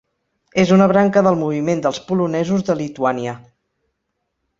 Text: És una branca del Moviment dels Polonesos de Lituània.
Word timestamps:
És 0.61 0.71
una 0.77 0.87
branca 0.91 1.21
del 1.27 1.37
Moviment 1.41 1.83
dels 1.83 1.99
Polonesos 2.07 2.65
de 2.71 2.77
Lituània. 2.81 3.35